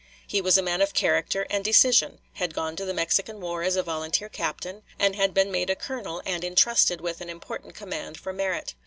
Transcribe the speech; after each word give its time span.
He 0.25 0.41
was 0.41 0.57
a 0.57 0.63
man 0.63 0.81
of 0.81 0.95
character 0.95 1.45
and 1.51 1.63
decision, 1.63 2.17
had 2.33 2.55
gone 2.55 2.75
to 2.75 2.85
the 2.85 2.91
Mexican 2.95 3.39
war 3.39 3.61
as 3.61 3.75
a 3.75 3.83
volunteer 3.83 4.29
captain, 4.29 4.81
and 4.97 5.15
had 5.15 5.31
been 5.31 5.51
made 5.51 5.69
a 5.69 5.75
colonel 5.75 6.23
and 6.25 6.43
intrusted 6.43 6.99
with 7.01 7.21
an 7.21 7.29
important 7.29 7.75
command 7.75 8.17
for 8.19 8.33
merit. 8.33 8.73